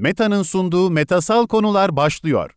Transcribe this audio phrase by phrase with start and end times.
[0.00, 2.50] Meta'nın sunduğu Metasal Konular başlıyor.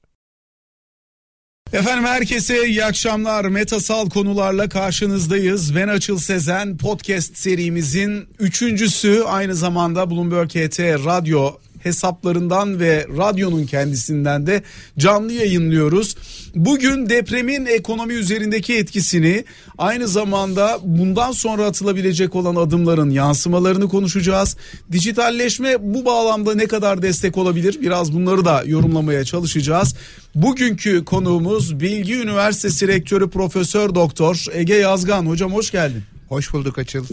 [1.74, 3.46] Efendim herkese iyi akşamlar.
[3.46, 5.76] Metasal konularla karşınızdayız.
[5.76, 11.52] Ben Açıl Sezen podcast serimizin üçüncüsü aynı zamanda Bloomberg HT Radyo
[11.84, 14.64] hesaplarından ve radyonun kendisinden de
[14.98, 16.16] canlı yayınlıyoruz.
[16.56, 19.46] Bugün depremin ekonomi üzerindeki etkisini
[19.78, 24.58] aynı zamanda bundan sonra atılabilecek olan adımların yansımalarını konuşacağız.
[24.92, 27.78] Dijitalleşme bu bağlamda ne kadar destek olabilir?
[27.82, 29.96] Biraz bunları da yorumlamaya çalışacağız.
[30.36, 35.26] Bugünkü konuğumuz Bilgi Üniversitesi Rektörü Profesör Doktor Ege Yazgan.
[35.26, 36.04] Hocam hoş geldin.
[36.30, 37.06] Hoş bulduk Açıl.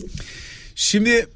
[0.74, 1.27] Şimdi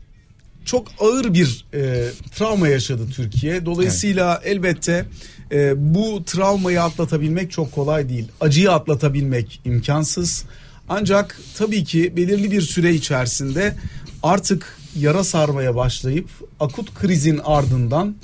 [0.64, 3.66] çok ağır bir e, travma yaşadı Türkiye.
[3.66, 4.56] Dolayısıyla evet.
[4.56, 5.06] elbette
[5.52, 8.28] e, bu travmayı atlatabilmek çok kolay değil.
[8.40, 10.45] Acıyı atlatabilmek imkansız.
[10.88, 13.77] Ancak tabii ki belirli bir süre içerisinde
[14.23, 16.28] artık yara sarmaya başlayıp
[16.60, 18.15] akut krizin ardından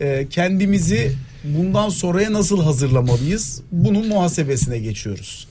[0.00, 1.12] e, kendimizi
[1.44, 3.62] bundan sonraya nasıl hazırlamalıyız?
[3.72, 5.48] Bunun muhasebesine geçiyoruz.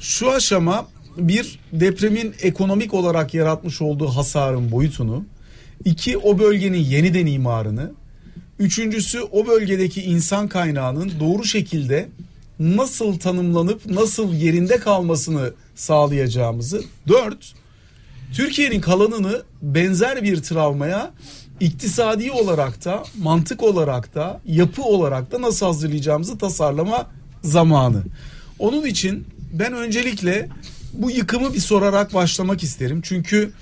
[0.00, 5.24] Şu aşama bir depremin ekonomik olarak yaratmış olduğu hasarın boyutunu,
[5.84, 7.90] İki o bölgenin yeniden imarını.
[8.58, 12.08] Üçüncüsü o bölgedeki insan kaynağının doğru şekilde
[12.58, 16.82] nasıl tanımlanıp nasıl yerinde kalmasını sağlayacağımızı.
[17.08, 17.54] Dört,
[18.34, 21.10] Türkiye'nin kalanını benzer bir travmaya
[21.60, 27.10] iktisadi olarak da mantık olarak da yapı olarak da nasıl hazırlayacağımızı tasarlama
[27.42, 28.02] zamanı.
[28.58, 30.48] Onun için ben öncelikle
[30.92, 33.00] bu yıkımı bir sorarak başlamak isterim.
[33.04, 33.52] Çünkü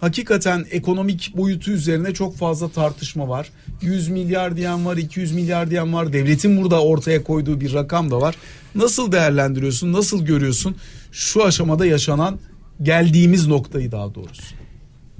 [0.00, 3.50] hakikaten ekonomik boyutu üzerine çok fazla tartışma var.
[3.82, 6.12] 100 milyar diyen var, 200 milyar diyen var.
[6.12, 8.36] Devletin burada ortaya koyduğu bir rakam da var.
[8.74, 10.76] Nasıl değerlendiriyorsun, nasıl görüyorsun
[11.12, 12.38] şu aşamada yaşanan
[12.82, 14.42] geldiğimiz noktayı daha doğrusu?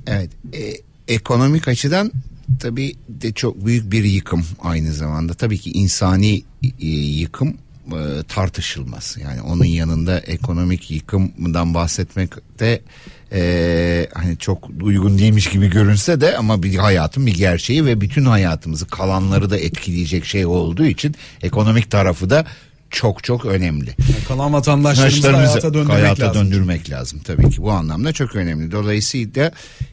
[0.07, 0.75] Evet, e,
[1.15, 2.13] ekonomik açıdan
[2.61, 5.35] tabii de çok büyük bir yıkım aynı zamanda.
[5.35, 6.43] Tabii ki insani
[6.81, 7.55] e, yıkım
[7.93, 9.17] e, tartışılmaz.
[9.21, 12.81] Yani onun yanında ekonomik yıkımdan bahsetmek de
[13.33, 18.25] e, hani çok uygun değilmiş gibi görünse de ama bir hayatın bir gerçeği ve bütün
[18.25, 22.47] hayatımızı kalanları da etkileyecek şey olduğu için ekonomik tarafı da
[22.91, 23.95] çok çok önemli.
[23.99, 26.45] Yani kalan vatandaşlarımızı hayata döndürmek hayata lazım.
[26.45, 27.63] döndürmek lazım tabii ki.
[27.63, 28.73] Bu anlamda çok önemli.
[28.73, 29.53] Dolayısıyla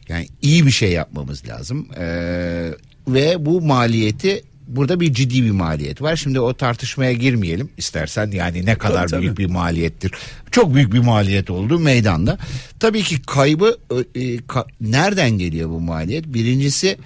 [0.10, 1.88] yani iyi bir şey yapmamız lazım.
[1.98, 2.72] Ee,
[3.08, 6.16] ve bu maliyeti burada bir ciddi bir maliyet var.
[6.16, 9.48] Şimdi o tartışmaya girmeyelim istersen yani ne kadar tabii, büyük tabii.
[9.48, 10.12] bir maliyettir.
[10.52, 12.38] Çok büyük bir maliyet oldu meydanda.
[12.80, 13.78] Tabii ki kaybı
[14.16, 16.26] e, ka, nereden geliyor bu maliyet?
[16.28, 16.98] Birincisi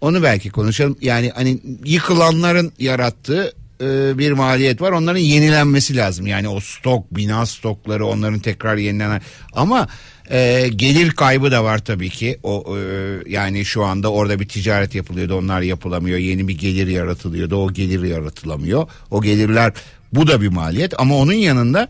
[0.00, 0.96] onu belki konuşalım.
[1.00, 4.92] Yani hani yıkılanların yarattığı e, bir maliyet var.
[4.92, 6.26] Onların yenilenmesi lazım.
[6.26, 9.88] Yani o stok, bina stokları onların tekrar yenilenen ama
[10.30, 12.38] e, gelir kaybı da var tabii ki.
[12.42, 12.80] O e,
[13.26, 15.34] yani şu anda orada bir ticaret yapılıyordu.
[15.34, 16.18] Onlar yapılamıyor.
[16.18, 17.56] Yeni bir gelir yaratılıyordu.
[17.56, 18.88] O gelir yaratılamıyor.
[19.10, 19.72] O gelirler
[20.12, 21.88] bu da bir maliyet ama onun yanında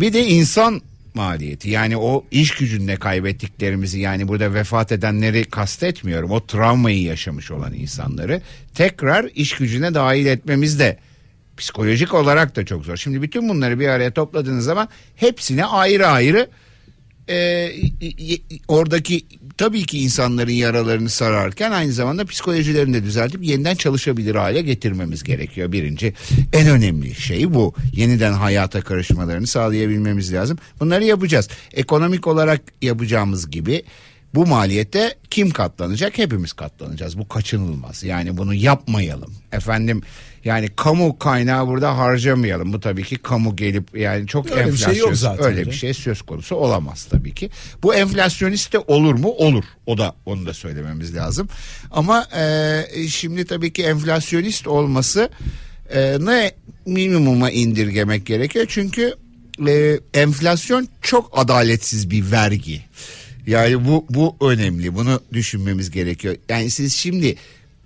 [0.00, 0.82] bir de insan
[1.14, 1.70] maliyeti.
[1.70, 6.30] Yani o iş gücünde kaybettiklerimizi yani burada vefat edenleri kastetmiyorum.
[6.30, 8.42] O travmayı yaşamış olan insanları
[8.74, 10.98] tekrar iş gücüne dahil etmemiz de
[11.56, 12.96] psikolojik olarak da çok zor.
[12.96, 16.48] Şimdi bütün bunları bir araya topladığınız zaman hepsine ayrı ayrı
[17.30, 17.72] e,
[18.68, 19.24] oradaki
[19.58, 25.72] tabii ki insanların yaralarını sararken aynı zamanda psikolojilerini de düzeltip yeniden çalışabilir hale getirmemiz gerekiyor.
[25.72, 26.14] Birinci
[26.52, 27.74] en önemli şey bu.
[27.92, 30.58] Yeniden hayata karışmalarını sağlayabilmemiz lazım.
[30.80, 31.48] Bunları yapacağız.
[31.72, 33.82] Ekonomik olarak yapacağımız gibi
[34.34, 36.18] bu maliyete kim katlanacak?
[36.18, 37.18] Hepimiz katlanacağız.
[37.18, 38.04] Bu kaçınılmaz.
[38.04, 39.34] Yani bunu yapmayalım.
[39.52, 40.02] Efendim
[40.44, 42.72] yani kamu kaynağı burada harcamayalım.
[42.72, 45.72] Bu tabii ki kamu gelip yani çok öyle enflasyon bir şey yok zaten öyle bir
[45.72, 47.50] şey söz konusu olamaz tabii ki.
[47.82, 49.28] Bu enflasyonist de olur mu?
[49.28, 49.64] Olur.
[49.86, 51.48] O da onu da söylememiz lazım.
[51.90, 55.30] Ama e, şimdi tabii ki enflasyonist olması
[55.92, 56.52] e, ne
[56.86, 58.66] minimuma indirgemek gerekiyor.
[58.68, 59.14] Çünkü
[59.68, 62.82] e, enflasyon çok adaletsiz bir vergi.
[63.46, 64.94] Yani bu bu önemli.
[64.94, 66.36] Bunu düşünmemiz gerekiyor.
[66.48, 67.36] Yani siz şimdi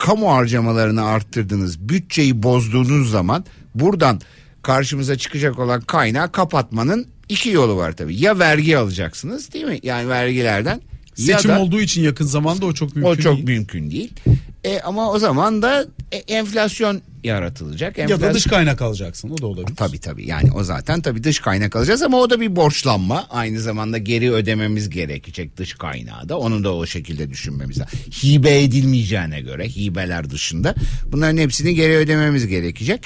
[0.05, 4.21] kamu harcamalarını arttırdınız, bütçeyi bozduğunuz zaman buradan
[4.63, 8.21] karşımıza çıkacak olan kaynağı kapatmanın iki yolu var tabii.
[8.21, 9.79] Ya vergi alacaksınız değil mi?
[9.83, 10.81] Yani vergilerden
[11.15, 13.49] Seçim ya da, olduğu için yakın zamanda o çok mümkün o çok değil.
[13.49, 14.13] mümkün değil.
[14.65, 17.99] E, ama o zaman da e, enflasyon yaratılacak.
[17.99, 18.27] Enflasyon...
[18.27, 19.77] Ya da dış kaynak alacaksın o da olabilir.
[19.77, 23.27] Tabii tabii yani o zaten tabii dış kaynak alacağız ama o da bir borçlanma.
[23.31, 26.39] Aynı zamanda geri ödememiz gerekecek dış kaynağı da.
[26.39, 27.99] Onu da o şekilde düşünmemiz lazım.
[28.23, 30.75] Hibe edilmeyeceğine göre hibeler dışında
[31.07, 33.01] bunların hepsini geri ödememiz gerekecek.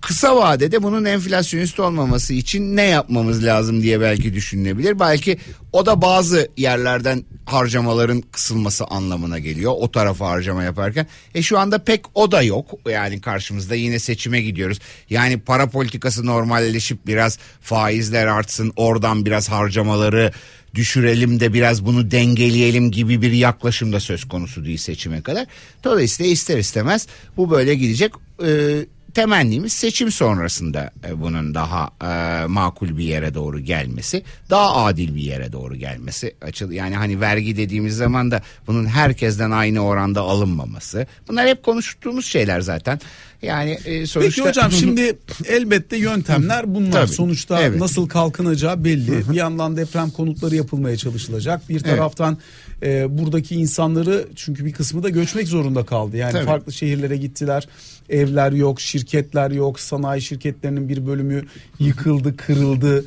[0.00, 5.00] Kısa vadede bunun enflasyonist olmaması için ne yapmamız lazım diye belki düşünülebilir.
[5.00, 5.38] Belki
[5.72, 9.72] o da bazı yerlerden harcamaların kısılması anlamına geliyor.
[9.76, 11.06] O tarafa harcama yaparken.
[11.34, 12.70] E şu anda pek o da yok.
[12.88, 14.78] Yani karşımızda yine seçime gidiyoruz.
[15.10, 18.72] Yani para politikası normalleşip biraz faizler artsın.
[18.76, 20.32] Oradan biraz harcamaları
[20.74, 25.46] düşürelim de biraz bunu dengeleyelim gibi bir yaklaşım da söz konusu değil seçime kadar.
[25.84, 27.06] Dolayısıyla ister istemez
[27.36, 28.12] bu böyle gidecek.
[28.46, 35.14] Ee, temennimiz seçim sonrasında e, bunun daha e, makul bir yere doğru gelmesi, daha adil
[35.14, 40.20] bir yere doğru gelmesi açıl yani hani vergi dediğimiz zaman da bunun herkesten aynı oranda
[40.20, 41.06] alınmaması.
[41.28, 43.00] Bunlar hep konuştuğumuz şeyler zaten.
[43.42, 45.18] Yani e, sonuçta Peki hocam şimdi
[45.48, 46.92] elbette yöntemler bunlar.
[46.92, 47.80] Tabii, Sonuçta evet.
[47.80, 49.30] nasıl kalkınacağı belli.
[49.30, 51.68] bir yandan deprem konutları yapılmaya çalışılacak.
[51.68, 52.38] Bir taraftan
[52.82, 56.16] e, buradaki insanları çünkü bir kısmı da göçmek zorunda kaldı.
[56.16, 56.46] Yani Tabii.
[56.46, 57.68] farklı şehirlere gittiler.
[58.08, 59.80] Evler yok, şirketler yok.
[59.80, 61.44] Sanayi şirketlerinin bir bölümü
[61.78, 63.04] yıkıldı, kırıldı.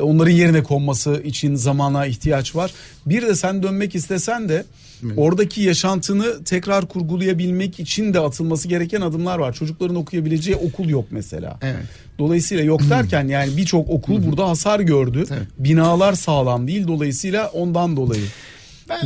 [0.00, 2.72] Onların yerine konması için zamana ihtiyaç var.
[3.06, 4.64] Bir de sen dönmek istesen de
[5.16, 9.52] oradaki yaşantını tekrar kurgulayabilmek için de atılması gereken adımlar var.
[9.52, 11.58] Çocukların okuyabileceği okul yok mesela.
[11.62, 11.86] Evet.
[12.18, 15.24] Dolayısıyla yok derken yani birçok okul burada hasar gördü.
[15.28, 15.40] Tabii.
[15.58, 18.24] Binalar sağlam değil dolayısıyla ondan dolayı.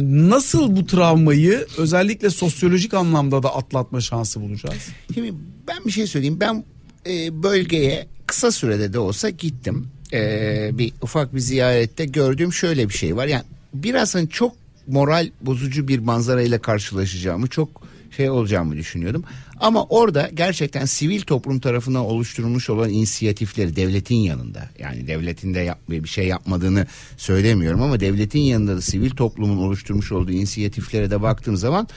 [0.00, 4.88] Nasıl bu travmayı özellikle sosyolojik anlamda da atlatma şansı bulacağız?
[5.14, 5.34] Şimdi
[5.68, 6.40] ben bir şey söyleyeyim.
[6.40, 6.64] Ben
[7.06, 9.88] e, bölgeye kısa sürede de olsa gittim.
[10.12, 13.26] E, bir ufak bir ziyarette gördüğüm şöyle bir şey var.
[13.26, 13.44] Yani
[13.74, 14.52] biraz hani çok
[14.86, 17.82] moral bozucu bir manzarayla karşılaşacağımı çok
[18.16, 19.24] şey olacağımı düşünüyordum.
[19.60, 25.78] Ama orada gerçekten sivil toplum tarafından oluşturulmuş olan inisiyatifleri devletin yanında yani devletin de yap,
[25.90, 31.56] bir şey yapmadığını söylemiyorum ama devletin yanında da sivil toplumun oluşturmuş olduğu inisiyatiflere de baktığım
[31.56, 31.88] zaman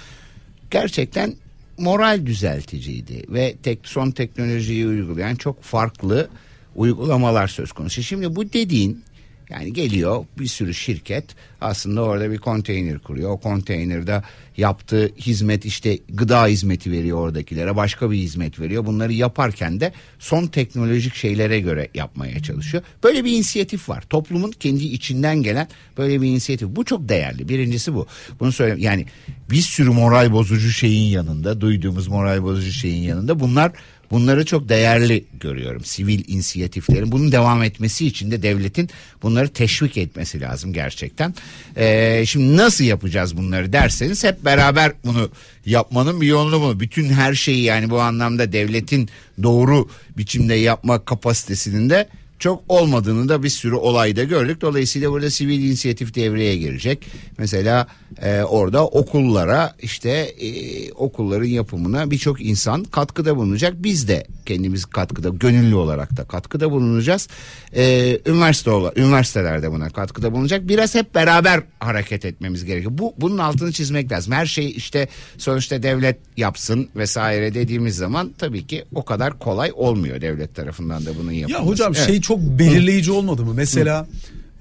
[0.71, 1.35] gerçekten
[1.77, 6.29] moral düzelticiydi ve tek son teknolojiyi uygulayan çok farklı
[6.75, 8.03] uygulamalar söz konusu.
[8.03, 9.03] Şimdi bu dediğin
[9.51, 11.25] yani geliyor bir sürü şirket
[11.61, 13.29] aslında orada bir konteyner kuruyor.
[13.31, 14.21] O konteynerde
[14.57, 18.85] yaptığı hizmet işte gıda hizmeti veriyor oradakilere başka bir hizmet veriyor.
[18.85, 22.83] Bunları yaparken de son teknolojik şeylere göre yapmaya çalışıyor.
[23.03, 24.03] Böyle bir inisiyatif var.
[24.09, 25.67] Toplumun kendi içinden gelen
[25.97, 26.67] böyle bir inisiyatif.
[26.67, 27.49] Bu çok değerli.
[27.49, 28.07] Birincisi bu.
[28.39, 29.05] Bunu söyle yani
[29.49, 33.71] bir sürü moral bozucu şeyin yanında duyduğumuz moral bozucu şeyin yanında bunlar
[34.11, 35.85] Bunları çok değerli görüyorum.
[35.85, 38.89] Sivil inisiyatiflerin bunun devam etmesi için de devletin
[39.23, 41.33] bunları teşvik etmesi lazım gerçekten.
[41.77, 45.29] Ee, şimdi nasıl yapacağız bunları derseniz hep beraber bunu
[45.65, 46.79] yapmanın bir yolunu bu.
[46.79, 49.09] Bütün her şeyi yani bu anlamda devletin
[49.43, 52.07] doğru biçimde yapma kapasitesinin de
[52.41, 54.61] çok olmadığını da bir sürü olayda gördük.
[54.61, 57.07] Dolayısıyla burada sivil inisiyatif devreye girecek.
[57.37, 57.87] Mesela
[58.21, 63.73] e, orada okullara işte e, okulların yapımına birçok insan katkıda bulunacak.
[63.77, 67.27] Biz de kendimiz katkıda gönüllü olarak da katkıda bulunacağız.
[67.75, 70.67] E, üniversite üniversitelerde buna katkıda bulunacak.
[70.67, 72.91] Biraz hep beraber hareket etmemiz gerekiyor.
[72.95, 74.33] Bu bunun altını çizmek lazım.
[74.33, 80.21] Her şey işte sonuçta devlet yapsın vesaire dediğimiz zaman tabii ki o kadar kolay olmuyor
[80.21, 81.63] devlet tarafından da bunun yapılması.
[81.63, 82.07] Ya hocam Evet.
[82.07, 83.53] şey çok belirleyici olmadı mı?
[83.53, 84.07] Mesela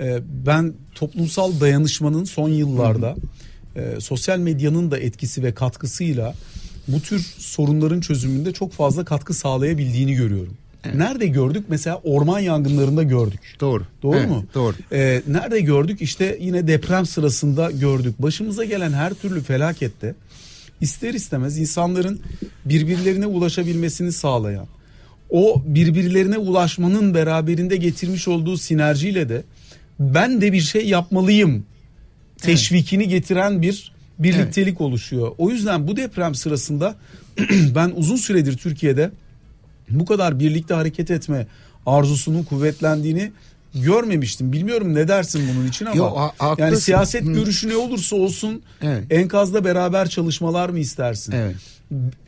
[0.00, 3.17] e, ben toplumsal dayanışmanın son yıllarda
[3.76, 6.34] e, sosyal medyanın da etkisi ve katkısıyla
[6.88, 10.56] bu tür sorunların çözümünde çok fazla katkı sağlayabildiğini görüyorum.
[10.94, 11.64] Nerede gördük?
[11.69, 13.40] Mesela orman yangınlarında gördük.
[13.61, 13.84] Doğru.
[14.02, 14.44] Doğru Evet, mu?
[14.55, 14.75] Doğru.
[14.93, 16.02] Ee, nerede gördük?
[16.02, 18.23] İşte yine deprem sırasında gördük.
[18.23, 20.14] Başımıza gelen her türlü felakette
[20.81, 22.20] ister istemez insanların
[22.64, 24.66] birbirlerine ulaşabilmesini sağlayan,
[25.30, 29.42] o birbirlerine ulaşmanın beraberinde getirmiş olduğu sinerjiyle de
[30.00, 31.64] ben de bir şey yapmalıyım
[32.38, 35.32] teşvikini getiren bir birliktelik oluşuyor.
[35.38, 36.94] O yüzden bu deprem sırasında
[37.75, 39.10] ben uzun süredir Türkiye'de
[39.90, 41.46] bu kadar birlikte hareket etme
[41.87, 43.32] arzusunun kuvvetlendiğini
[43.75, 44.52] görmemiştim.
[44.52, 47.32] Bilmiyorum ne dersin bunun için ama Yo, ha- yani siyaset Hı.
[47.32, 49.04] görüşü ne olursa olsun Evet.
[49.10, 51.32] enkazda beraber çalışmalar mı istersin?
[51.32, 51.56] Evet.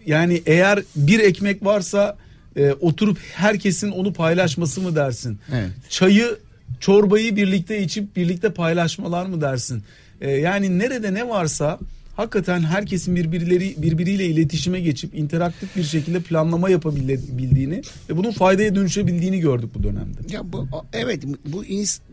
[0.06, 2.16] Yani eğer bir ekmek varsa
[2.56, 5.38] e, oturup herkesin onu paylaşması mı dersin?
[5.52, 5.70] Evet.
[5.88, 6.38] Çayı,
[6.80, 9.82] çorbayı birlikte içip birlikte paylaşmalar mı dersin?
[10.20, 11.78] E, yani nerede ne varsa
[12.16, 19.40] hakikaten herkesin birbirleri birbiriyle iletişime geçip interaktif bir şekilde planlama yapabildiğini ve bunun faydaya dönüşebildiğini
[19.40, 20.18] gördük bu dönemde.
[20.30, 21.64] Ya bu evet bu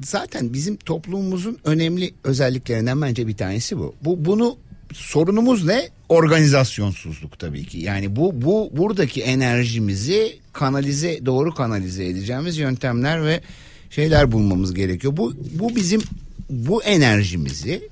[0.03, 3.95] zaten bizim toplumumuzun önemli özelliklerinden bence bir tanesi bu.
[4.01, 4.57] Bu bunu
[4.93, 5.89] sorunumuz ne?
[6.09, 7.77] Organizasyonsuzluk tabii ki.
[7.79, 13.41] Yani bu bu buradaki enerjimizi kanalize doğru kanalize edeceğimiz yöntemler ve
[13.89, 15.17] şeyler bulmamız gerekiyor.
[15.17, 16.01] Bu bu bizim
[16.49, 17.89] bu enerjimizi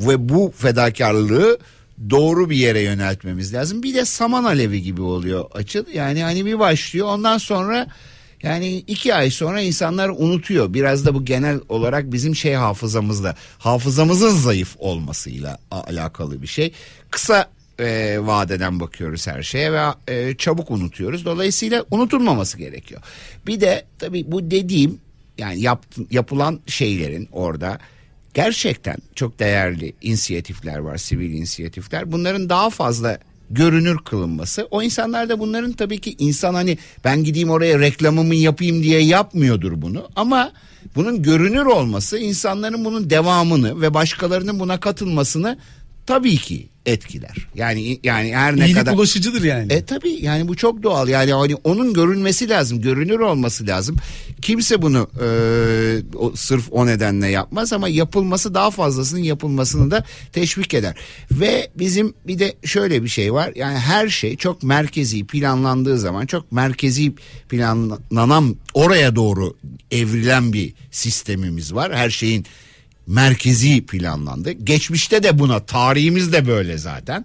[0.00, 1.58] ve bu fedakarlığı
[2.10, 3.82] doğru bir yere yöneltmemiz lazım.
[3.82, 5.84] Bir de saman alevi gibi oluyor açıl.
[5.94, 7.86] Yani hani bir başlıyor ondan sonra
[8.42, 10.74] yani iki ay sonra insanlar unutuyor.
[10.74, 16.72] Biraz da bu genel olarak bizim şey hafızamızla hafızamızın zayıf olmasıyla alakalı bir şey.
[17.10, 21.24] Kısa e, vadeden bakıyoruz her şeye ve e, çabuk unutuyoruz.
[21.24, 23.00] Dolayısıyla unutulmaması gerekiyor.
[23.46, 25.00] Bir de tabii bu dediğim
[25.38, 27.78] yani yap, yapılan şeylerin orada
[28.34, 32.12] gerçekten çok değerli inisiyatifler var, sivil inisiyatifler.
[32.12, 33.18] Bunların daha fazla
[33.50, 34.68] görünür kılınması.
[34.70, 39.82] O insanlar da bunların tabii ki insan hani ben gideyim oraya reklamımı yapayım diye yapmıyordur
[39.82, 40.08] bunu.
[40.16, 40.52] Ama
[40.96, 45.58] bunun görünür olması insanların bunun devamını ve başkalarının buna katılmasını
[46.10, 47.36] tabii ki etkiler.
[47.54, 49.72] Yani yani her ne İyilik kadar ulaşıcıdır yani.
[49.72, 51.08] e tabii yani bu çok doğal.
[51.08, 53.96] Yani hani onun görünmesi lazım, görünür olması lazım.
[54.42, 55.28] Kimse bunu e,
[56.16, 60.96] o, sırf o nedenle yapmaz ama yapılması daha fazlasının yapılmasını da teşvik eder.
[61.32, 63.52] Ve bizim bir de şöyle bir şey var.
[63.54, 67.12] Yani her şey çok merkezi planlandığı zaman çok merkezi
[67.48, 69.56] planlanan oraya doğru
[69.90, 71.96] evrilen bir sistemimiz var.
[71.96, 72.46] Her şeyin
[73.10, 74.52] merkezi planlandı.
[74.52, 77.24] Geçmişte de buna tarihimiz de böyle zaten.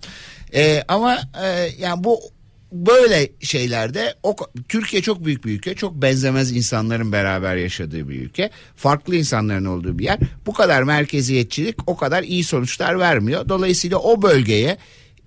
[0.54, 2.20] Ee, ama e, yani bu
[2.72, 4.36] böyle şeylerde o
[4.70, 5.76] Türkiye çok büyük bir ülke.
[5.76, 8.50] Çok benzemez insanların beraber yaşadığı bir ülke.
[8.76, 10.20] Farklı insanların olduğu bir yer.
[10.46, 13.50] Bu kadar merkeziyetçilik o kadar iyi sonuçlar vermiyor.
[13.50, 14.78] Dolayısıyla o bölgeye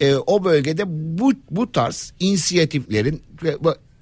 [0.00, 3.22] e, o bölgede bu bu tarz inisiyatiflerin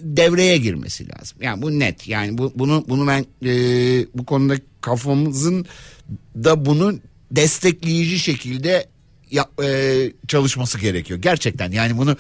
[0.01, 1.39] devreye girmesi lazım.
[1.41, 2.09] Yani bu net.
[2.09, 3.53] Yani bu bunu bunu ben e,
[4.15, 5.67] bu konuda kafamızın
[6.35, 6.99] da bunu
[7.31, 8.87] destekleyici şekilde
[9.31, 11.21] ya, e, çalışması gerekiyor.
[11.23, 12.17] Gerçekten yani bunu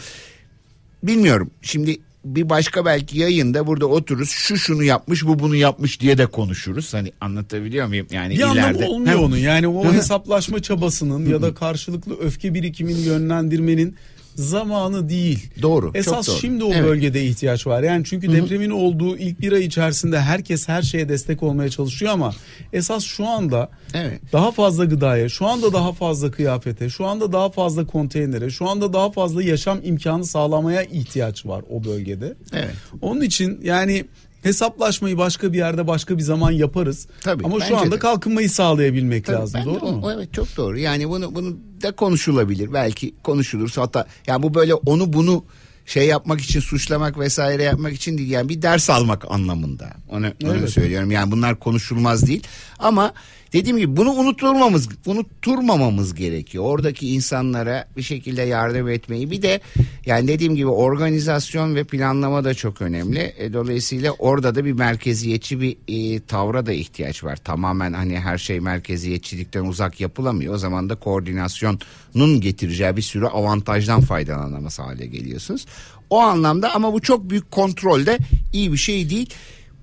[1.02, 1.50] bilmiyorum.
[1.62, 4.30] Şimdi bir başka belki yayında burada otururuz.
[4.30, 6.94] Şu şunu yapmış, bu bunu yapmış diye de konuşuruz.
[6.94, 8.06] Hani anlatabiliyor muyum?
[8.10, 8.62] Yani bir ileride.
[8.62, 9.36] anlamı olmuyor Hem- onun.
[9.36, 13.96] Yani o hesaplaşma çabasının ya da karşılıklı öfke birikimini yönlendirmenin
[14.36, 15.50] zamanı değil.
[15.62, 16.36] Doğru, çok Esas doğru.
[16.36, 16.84] şimdi o Evet.
[16.84, 17.82] bölgede ihtiyaç var.
[17.82, 22.32] Yani çünkü depremin olduğu ilk bir ay içerisinde herkes her şeye destek olmaya çalışıyor ama
[22.72, 24.20] esas şu anda Evet.
[24.32, 28.92] daha fazla gıdaya, şu anda daha fazla kıyafete, şu anda daha fazla konteynere, şu anda
[28.92, 32.34] daha fazla yaşam imkanı sağlamaya ihtiyaç var o bölgede.
[32.52, 32.74] Evet.
[33.00, 34.04] Onun için yani
[34.42, 37.06] hesaplaşmayı başka bir yerde başka bir zaman yaparız.
[37.20, 37.98] Tabii, Ama şu anda de.
[37.98, 39.60] kalkınmayı sağlayabilmek Tabii lazım.
[39.60, 40.00] de Doğru o- mu?
[40.06, 40.78] o evet çok doğru.
[40.78, 42.72] Yani bunu bunu da konuşulabilir.
[42.72, 45.44] Belki konuşulursa hatta yani bu böyle onu bunu
[45.86, 49.90] şey yapmak için suçlamak vesaire yapmak için değil yani bir ders almak anlamında.
[50.08, 50.70] Onu, onu Evet.
[50.70, 51.10] söylüyorum.
[51.10, 52.42] Yani bunlar konuşulmaz değil.
[52.78, 53.12] Ama
[53.52, 56.64] dediğim gibi bunu unutulmamız unutturmamamız gerekiyor.
[56.64, 59.30] Oradaki insanlara bir şekilde yardım etmeyi.
[59.30, 59.60] Bir de
[60.06, 63.34] yani dediğim gibi organizasyon ve planlama da çok önemli.
[63.38, 67.36] E, dolayısıyla orada da bir merkeziyetçi bir e, tavra da ihtiyaç var.
[67.36, 70.54] Tamamen hani her şey merkeziyetçilikten uzak yapılamıyor.
[70.54, 75.66] O zaman da koordinasyonun getireceği bir sürü avantajdan faydalanamaz hale geliyorsunuz.
[76.10, 78.18] O anlamda ama bu çok büyük kontrolde
[78.52, 79.30] iyi bir şey değil.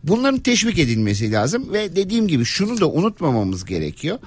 [0.04, 4.20] Bunların teşvik edilmesi lazım ve dediğim gibi şunu da unutmamamız gerekiyor.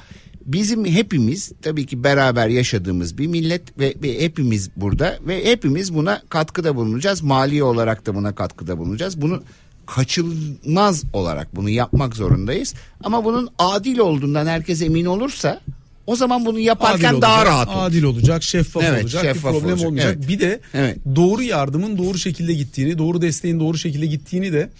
[0.46, 6.22] Bizim hepimiz tabii ki beraber yaşadığımız bir millet ve, ve hepimiz burada ve hepimiz buna
[6.28, 7.22] katkıda bulunacağız.
[7.22, 9.20] Mali olarak da buna katkıda bulunacağız.
[9.20, 9.42] Bunu
[9.86, 12.74] kaçınılmaz olarak bunu yapmak zorundayız.
[13.04, 15.60] Ama bunun adil olduğundan herkes emin olursa
[16.06, 17.76] o zaman bunu yaparken Adil daha olacak, rahat olur.
[17.78, 20.14] Adil olacak, şeffaf Evet, olacak, şeffaf bir problem olacak, olmayacak.
[20.18, 20.28] evet.
[20.28, 20.98] Bir de Evet.
[21.16, 24.70] doğru yardımın doğru şekilde gittiğini, doğru desteğin doğru şekilde gittiğini de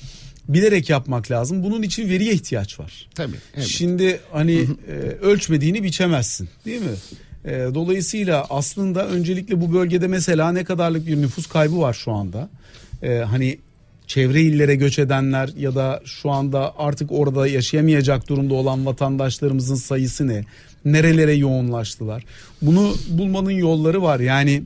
[0.49, 1.63] bilerek yapmak lazım.
[1.63, 3.09] Bunun için veriye ihtiyaç var.
[3.15, 3.37] Tabii.
[3.57, 3.67] Evet.
[3.67, 6.97] Şimdi hani e, ölçmediğini biçemezsin, değil mi?
[7.45, 12.49] E, dolayısıyla aslında öncelikle bu bölgede mesela ne kadarlık bir nüfus kaybı var şu anda?
[13.03, 13.59] E, hani
[14.07, 20.29] çevre illere göç edenler ya da şu anda artık orada yaşayamayacak durumda olan vatandaşlarımızın sayısı
[20.29, 20.45] ne?
[20.85, 22.25] Nerelere yoğunlaştılar?
[22.63, 24.21] Bunu bulmanın yolları var.
[24.21, 24.63] Yani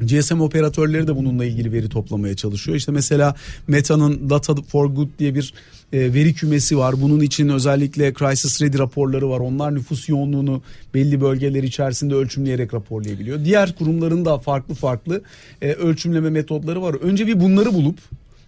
[0.00, 2.76] GSM operatörleri de bununla ilgili veri toplamaya çalışıyor.
[2.76, 3.34] İşte mesela
[3.68, 5.54] Meta'nın Data for Good diye bir
[5.92, 7.02] e, veri kümesi var.
[7.02, 9.40] Bunun için özellikle crisis ready raporları var.
[9.40, 10.62] Onlar nüfus yoğunluğunu
[10.94, 13.44] belli bölgeler içerisinde ölçümleyerek raporlayabiliyor.
[13.44, 15.22] Diğer kurumların da farklı farklı
[15.62, 16.94] e, ölçümleme metotları var.
[16.94, 17.98] Önce bir bunları bulup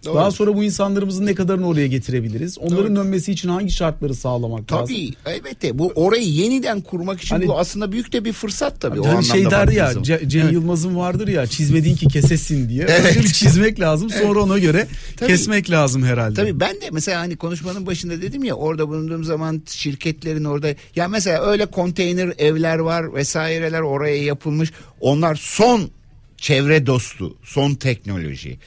[0.05, 0.15] Doğru.
[0.15, 2.57] daha sonra bu insanlarımızın ne kadarını oraya getirebiliriz?
[2.57, 3.05] Onların Doğru.
[3.05, 4.85] dönmesi için hangi şartları sağlamak lazım?
[4.95, 8.99] Tabii elbette bu orayı yeniden kurmak için Hani- bu aslında büyük de bir fırsat tabii.
[8.99, 9.91] o Hani anlamda şey derdi ya.
[9.91, 12.85] Ce- Cem Yılmaz'ın vardır ya çizmediğin ki kesesin diye.
[12.89, 13.05] Evet.
[13.05, 14.87] Önce bir çizmek lazım sonra ona göre
[15.17, 15.29] Tabii.
[15.31, 16.35] kesmek lazım herhalde.
[16.35, 21.07] Tabii ben de mesela hani konuşmanın başında dedim ya orada bulunduğum zaman şirketlerin orada ya
[21.07, 24.71] mesela öyle konteyner evler var vesaireler oraya yapılmış.
[25.01, 25.89] Onlar son
[26.37, 28.57] çevre dostu, son teknoloji.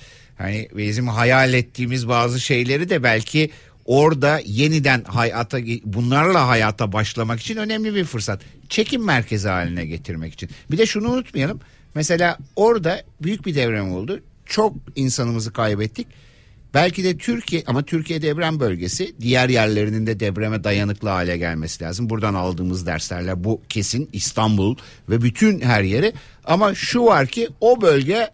[0.42, 3.50] Hani bizim hayal ettiğimiz bazı şeyleri de belki
[3.84, 8.40] orada yeniden hayata bunlarla hayata başlamak için önemli bir fırsat.
[8.68, 10.50] Çekim merkezi haline getirmek için.
[10.70, 11.60] Bir de şunu unutmayalım.
[11.94, 14.20] Mesela orada büyük bir deprem oldu.
[14.46, 16.06] Çok insanımızı kaybettik.
[16.74, 22.10] Belki de Türkiye ama Türkiye deprem bölgesi diğer yerlerinin de depreme dayanıklı hale gelmesi lazım.
[22.10, 24.76] Buradan aldığımız derslerle bu kesin İstanbul
[25.08, 26.12] ve bütün her yeri.
[26.44, 28.30] Ama şu var ki o bölge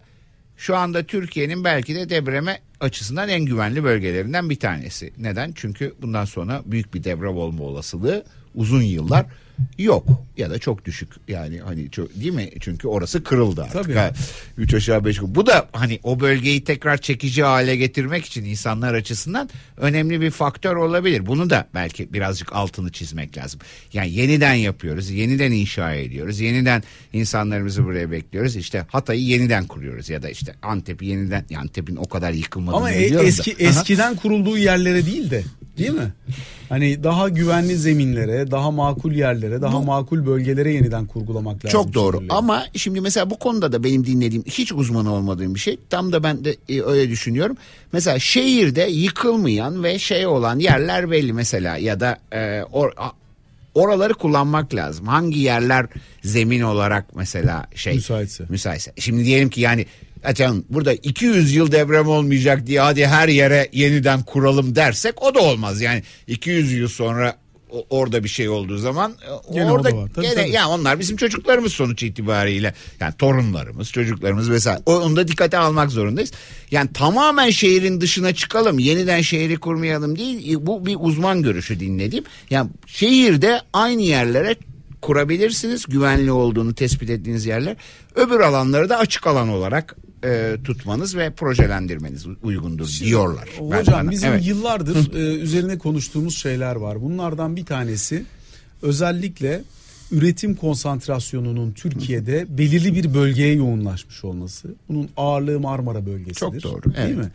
[0.59, 5.13] şu anda Türkiye'nin belki de depreme açısından en güvenli bölgelerinden bir tanesi.
[5.17, 5.51] Neden?
[5.55, 8.25] Çünkü bundan sonra büyük bir deprem olma olasılığı
[8.59, 9.25] uzun yıllar
[9.77, 13.83] yok ya da çok düşük yani hani çok, değil mi çünkü orası kırıldı artık.
[13.83, 13.93] Tabii.
[13.93, 14.11] Ha,
[14.57, 15.35] üç aşağı beş yukarı.
[15.35, 20.75] Bu da hani o bölgeyi tekrar çekici hale getirmek için insanlar açısından önemli bir faktör
[20.75, 21.25] olabilir.
[21.25, 23.59] Bunu da belki birazcık altını çizmek lazım.
[23.93, 28.55] Yani yeniden yapıyoruz, yeniden inşa ediyoruz, yeniden insanlarımızı buraya bekliyoruz.
[28.55, 32.99] İşte Hatay'ı yeniden kuruyoruz ya da işte Antep'i yeniden Antep'in o kadar yıkılmadığını Ama e-
[32.99, 33.29] biliyorum da.
[33.29, 35.43] eski eskiden kurulduğu yerlere değil de
[35.79, 36.13] değil mi?
[36.69, 41.69] Hani daha güvenli zeminlere, daha makul yerlere, daha makul bölgelere yeniden kurgulamak lazım.
[41.83, 42.37] Çok doğru şehirleri.
[42.37, 45.77] ama şimdi mesela bu konuda da benim dinlediğim hiç uzman olmadığım bir şey.
[45.89, 47.57] Tam da ben de e, öyle düşünüyorum.
[47.93, 53.11] Mesela şehirde yıkılmayan ve şey olan yerler belli mesela ya da e, or-
[53.75, 55.07] oraları kullanmak lazım.
[55.07, 55.85] Hangi yerler
[56.23, 58.43] zemin olarak mesela şey Müsaitse.
[58.49, 58.93] müsaitse.
[58.97, 59.85] Şimdi diyelim ki yani
[60.23, 65.39] Açan burada 200 yıl deprem olmayacak diye hadi her yere yeniden kuralım dersek o da
[65.39, 65.81] olmaz.
[65.81, 67.35] Yani 200 yıl sonra
[67.89, 70.09] orada bir şey olduğu zaman e, Gene orada da var.
[70.15, 70.51] Tabii, gene tabii.
[70.51, 72.73] ya onlar bizim çocuklarımız sonuç itibariyle.
[72.99, 74.81] Yani torunlarımız, çocuklarımız vesaire.
[74.85, 76.31] Onu da dikkate almak zorundayız.
[76.71, 80.53] Yani tamamen şehrin dışına çıkalım, yeniden şehri kurmayalım değil.
[80.53, 82.25] E, Bu bir uzman görüşü dinlediğim.
[82.49, 84.55] Yani şehirde aynı yerlere
[85.01, 87.75] kurabilirsiniz güvenli olduğunu tespit ettiğiniz yerler.
[88.15, 93.49] Öbür alanları da açık alan olarak e, tutmanız ve projelendirmeniz uygundur diyorlar.
[93.61, 94.47] Ben- Hocam ben- bizim evet.
[94.47, 97.01] yıllardır e, üzerine konuştuğumuz şeyler var.
[97.01, 98.23] Bunlardan bir tanesi
[98.81, 99.61] özellikle
[100.11, 104.67] üretim konsantrasyonunun Türkiye'de belirli bir bölgeye yoğunlaşmış olması.
[104.89, 106.35] Bunun ağırlığı Marmara bölgesidir.
[106.39, 107.17] Çok doğru, Değil evet.
[107.17, 107.31] mi?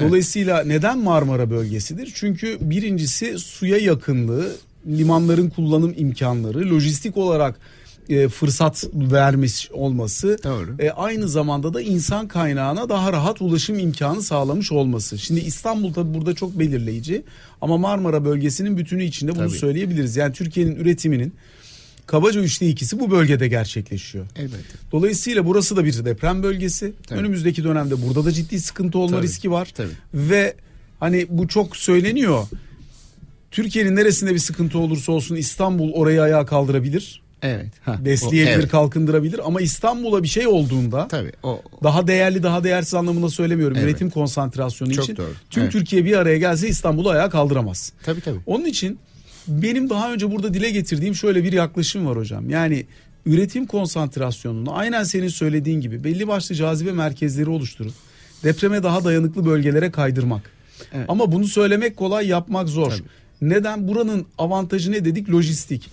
[0.00, 2.12] Dolayısıyla neden Marmara bölgesidir?
[2.14, 4.52] Çünkü birincisi suya yakınlığı,
[4.86, 7.60] limanların kullanım imkanları, lojistik olarak
[8.10, 10.76] e, fırsat vermiş olması, Doğru.
[10.78, 15.18] e, aynı zamanda da insan kaynağına daha rahat ulaşım imkanı sağlamış olması.
[15.18, 17.22] Şimdi İstanbul tabi burada çok belirleyici
[17.60, 19.58] ama Marmara bölgesinin bütünü içinde bunu Tabii.
[19.58, 20.16] söyleyebiliriz.
[20.16, 21.32] Yani Türkiye'nin üretiminin
[22.06, 24.26] kabaca üçte ikisi bu bölgede gerçekleşiyor.
[24.36, 24.78] Elbette.
[24.92, 26.92] Dolayısıyla burası da bir deprem bölgesi.
[27.06, 27.20] Tabii.
[27.20, 29.68] Önümüzdeki dönemde burada da ciddi sıkıntı olma Tabii, riski var.
[29.76, 29.92] tabii.
[30.14, 30.54] Ve
[31.00, 32.46] hani bu çok söyleniyor.
[33.50, 37.22] Türkiye'nin neresinde bir sıkıntı olursa olsun İstanbul orayı ayağa kaldırabilir.
[37.42, 37.66] Evet.
[37.84, 38.70] Ha, Besleyebilir, o- evet.
[38.70, 41.32] kalkındırabilir ama İstanbul'a bir şey olduğunda Tabii.
[41.42, 43.76] O, daha değerli, daha değersiz anlamında söylemiyorum.
[43.76, 43.90] Evet.
[43.90, 45.16] Üretim konsantrasyonu Çok için.
[45.16, 45.32] doğru.
[45.50, 45.72] Tüm Evet.
[45.72, 47.92] Türkiye bir araya gelse İstanbul'u ayağa kaldıramaz.
[48.04, 48.38] tabii tabii.
[48.46, 48.98] Onun için
[49.48, 52.50] benim daha önce burada dile getirdiğim şöyle bir yaklaşım var hocam.
[52.50, 52.86] Yani
[53.26, 57.92] üretim konsantrasyonunu aynen senin söylediğin gibi belli başlı cazibe merkezleri oluşturup
[58.44, 60.42] depreme daha dayanıklı bölgelere kaydırmak.
[60.92, 61.04] Evet.
[61.08, 62.90] Ama bunu söylemek kolay, yapmak zor.
[62.90, 63.02] Tabii.
[63.42, 63.88] Neden?
[63.88, 65.30] Buranın avantajı ne dedik?
[65.30, 65.90] Lojistik.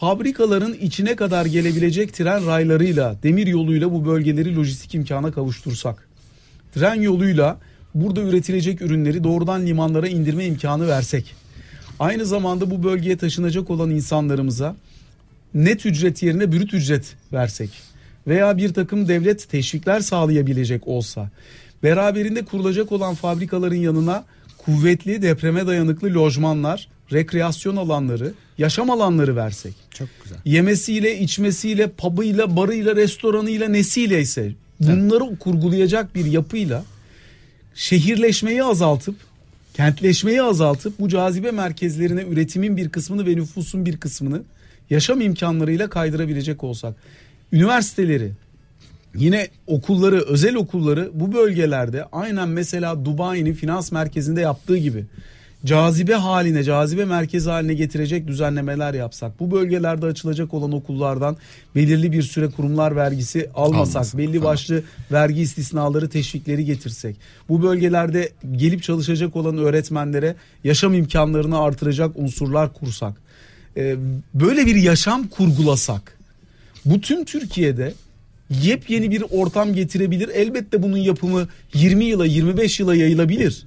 [0.00, 6.08] Fabrikaların içine kadar gelebilecek tren raylarıyla, demir yoluyla bu bölgeleri lojistik imkana kavuştursak.
[6.74, 7.58] Tren yoluyla
[7.94, 11.34] burada üretilecek ürünleri doğrudan limanlara indirme imkanı versek.
[11.98, 14.76] Aynı zamanda bu bölgeye taşınacak olan insanlarımıza
[15.54, 17.70] net ücret yerine brüt ücret versek
[18.26, 21.30] veya bir takım devlet teşvikler sağlayabilecek olsa
[21.82, 24.24] beraberinde kurulacak olan fabrikaların yanına
[24.66, 29.74] kuvvetli depreme dayanıklı lojmanlar, rekreasyon alanları, yaşam alanları versek.
[29.90, 30.38] Çok güzel.
[30.44, 36.84] Yemesiyle, içmesiyle, pub'ıyla, barıyla, restoranıyla nesiyle ise bunları kurgulayacak bir yapıyla
[37.74, 39.14] şehirleşmeyi azaltıp
[39.74, 44.42] kentleşmeyi azaltıp bu cazibe merkezlerine üretimin bir kısmını ve nüfusun bir kısmını
[44.90, 46.94] yaşam imkanlarıyla kaydırabilecek olsak.
[47.52, 48.32] Üniversiteleri,
[49.14, 55.04] yine okulları, özel okulları bu bölgelerde aynen mesela Dubai'nin finans merkezinde yaptığı gibi
[55.64, 59.40] cazibe haline, cazibe merkezi haline getirecek düzenlemeler yapsak.
[59.40, 61.36] Bu bölgelerde açılacak olan okullardan
[61.74, 64.44] belirli bir süre kurumlar vergisi almasak, Almasak, belli tamam.
[64.52, 67.16] başlı vergi istisnaları, teşvikleri getirsek.
[67.48, 73.16] Bu bölgelerde gelip çalışacak olan öğretmenlere yaşam imkanlarını artıracak unsurlar kursak.
[73.76, 73.96] Ee,
[74.34, 76.18] böyle bir yaşam kurgulasak.
[76.84, 77.94] Bu tüm Türkiye'de
[78.50, 80.28] yepyeni bir ortam getirebilir.
[80.28, 83.66] Elbette bunun yapımı 20 yıla 25 yıla yayılabilir.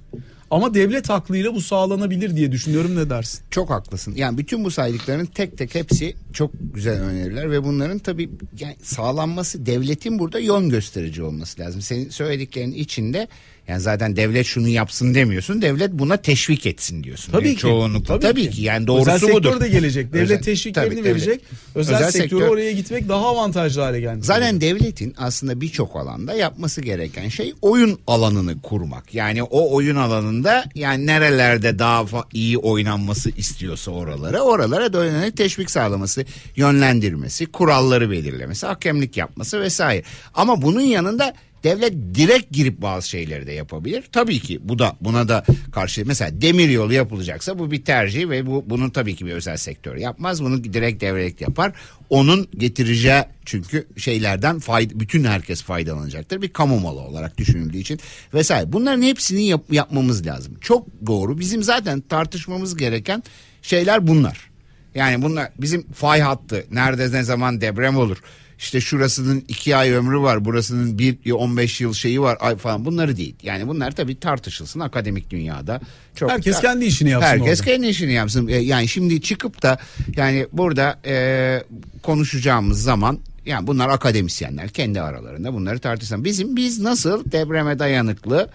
[0.50, 3.40] Ama devlet aklıyla bu sağlanabilir diye düşünüyorum ne dersin?
[3.50, 4.14] Çok haklısın.
[4.16, 9.66] Yani bütün bu saydıkların tek tek hepsi çok güzel öneriler ve bunların tabii yani sağlanması
[9.66, 11.82] devletin burada yön gösterici olması lazım.
[11.82, 13.28] Senin söylediklerinin içinde
[13.68, 15.62] Yani zaten devlet şunu yapsın demiyorsun.
[15.62, 17.32] Devlet buna teşvik etsin diyorsun.
[17.32, 17.60] Tabii Yani ki.
[17.60, 18.20] Çoğunlukla.
[18.20, 18.62] Tabii, ki.
[18.62, 19.50] Yani doğrusu özel budur.
[19.50, 20.12] sektör de gelecek.
[20.12, 21.40] Devlet Özel- teşviklerini tabii, verecek.
[21.74, 24.26] Özel, Özel sektörü sektör- oraya gitmek daha avantajlı hale gelmiş.
[24.26, 29.14] Zaten devletin aslında birçok alanda yapması gereken şey oyun alanını kurmak.
[29.14, 36.24] Yani o oyun alanında yani nerelerde daha iyi oynanması istiyorsa oralara oralara dönerek teşvik sağlaması,
[36.56, 40.02] yönlendirmesi, kuralları belirlemesi, hakemlik yapması vesaire.
[40.34, 44.04] Ama bunun yanında devlet direkt girip bazı şeyleri de yapabilir.
[44.12, 48.46] Tabii ki bu da buna da karşı mesela demir yolu yapılacaksa bu bir tercih ve
[48.46, 50.42] bu bunun tabii ki bir özel sektör yapmaz.
[50.44, 51.72] Bunu direkt devlet yapar.
[52.10, 56.42] Onun getireceği çünkü şeylerden fayda, bütün herkes faydalanacaktır.
[56.42, 58.00] Bir kamu malı olarak düşünüldüğü için
[58.34, 58.72] vesaire.
[58.72, 60.54] Bunların hepsini yap- yapmamız lazım.
[60.60, 61.38] Çok doğru.
[61.38, 63.22] Bizim zaten tartışmamız gereken
[63.62, 64.50] şeyler bunlar.
[64.94, 68.16] Yani bunlar bizim fay hattı nerede ne zaman deprem olur.
[68.60, 73.16] İşte şurasının iki ay ömrü var burasının bir 15 yıl şeyi var ay falan bunları
[73.16, 73.34] değil.
[73.42, 75.80] Yani bunlar tabii tartışılsın akademik dünyada.
[76.14, 77.72] Çok Herkes kendi işini yapsın Herkes orada.
[77.72, 78.48] kendi işini yapsın.
[78.48, 79.78] E, Yani şimdi çıkıp da
[80.16, 81.62] yani burada e,
[82.02, 86.24] konuşacağımız zaman yani bunlar akademisyenler kendi aralarında bunları tartışsın.
[86.24, 88.50] Bizim biz nasıl depreme dayanıklı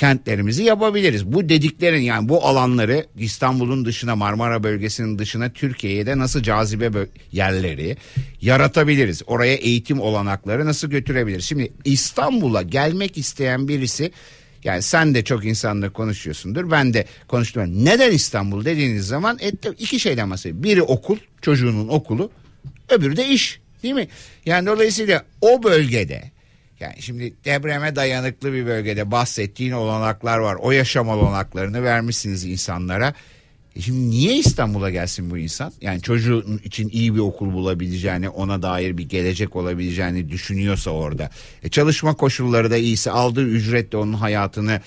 [0.00, 1.26] kentlerimizi yapabiliriz.
[1.26, 7.96] Bu dediklerin yani bu alanları İstanbul'un dışına Marmara bölgesinin dışına Türkiye'ye de nasıl cazibe yerleri
[8.40, 9.22] yaratabiliriz.
[9.26, 11.44] Oraya eğitim olanakları nasıl götürebiliriz?
[11.44, 14.12] Şimdi İstanbul'a gelmek isteyen birisi
[14.64, 16.70] yani sen de çok insanla konuşuyorsundur.
[16.70, 17.84] Ben de konuştum.
[17.84, 20.62] Neden İstanbul dediğiniz zaman et, iki şeyden bahsediyor.
[20.62, 22.30] Biri okul, çocuğunun okulu.
[22.88, 23.60] Öbürü de iş.
[23.82, 24.08] Değil mi?
[24.46, 26.30] Yani dolayısıyla o bölgede
[26.80, 30.56] yani şimdi depreme dayanıklı bir bölgede bahsettiğin olanaklar var.
[30.60, 33.14] O yaşam olanaklarını vermişsiniz insanlara.
[33.76, 35.72] E şimdi niye İstanbul'a gelsin bu insan?
[35.80, 41.30] Yani çocuğun için iyi bir okul bulabileceğini, ona dair bir gelecek olabileceğini düşünüyorsa orada.
[41.62, 44.80] E çalışma koşulları da iyiyse, aldığı ücret de onun hayatını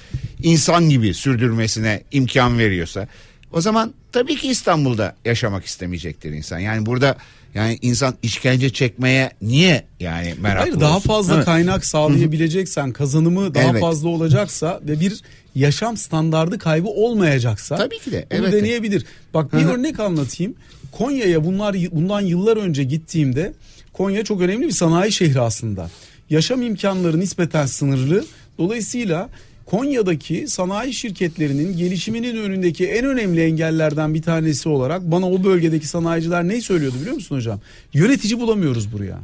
[0.43, 3.07] insan gibi sürdürmesine imkan veriyorsa.
[3.53, 6.59] O zaman tabii ki İstanbul'da yaşamak istemeyecektir insan.
[6.59, 7.17] Yani burada
[7.53, 11.07] yani insan işkence çekmeye niye yani meraklı Hayır daha olsun?
[11.07, 11.45] fazla Evet.
[11.45, 13.81] kaynak sağlayabileceksen kazanımı daha Evet.
[13.81, 15.21] fazla olacaksa ve bir
[15.55, 18.53] yaşam standardı kaybı olmayacaksa Tabii ki de, evet.
[18.53, 19.05] deneyebilir.
[19.33, 20.55] Bak bir örnek anlatayım.
[20.91, 23.53] Konya'ya bunlar bundan yıllar önce gittiğimde
[23.93, 25.89] Konya çok önemli bir sanayi şehri aslında.
[26.29, 28.25] Yaşam imkanları nispeten sınırlı.
[28.57, 29.29] Dolayısıyla
[29.65, 36.47] Konya'daki sanayi şirketlerinin gelişiminin önündeki en önemli engellerden bir tanesi olarak bana o bölgedeki sanayiciler
[36.47, 37.61] ne söylüyordu biliyor musun hocam?
[37.93, 39.19] Yönetici bulamıyoruz buraya.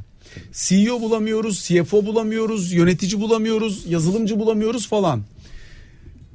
[0.51, 5.23] CEO bulamıyoruz, CFO bulamıyoruz, yönetici bulamıyoruz, yazılımcı bulamıyoruz falan.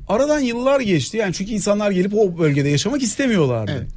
[0.08, 3.72] Aradan yıllar geçti yani çünkü insanlar gelip o bölgede yaşamak istemiyorlardı.
[3.78, 3.90] Evet.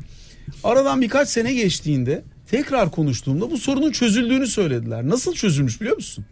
[0.64, 5.10] Aradan birkaç sene geçtiğinde tekrar konuştuğumda bu sorunun çözüldüğünü söylediler.
[5.10, 6.26] Nasıl çözülmüş biliyor musun?